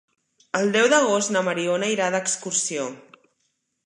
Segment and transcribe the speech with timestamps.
[0.59, 2.87] El deu d'agost na Mariona irà d'excursió.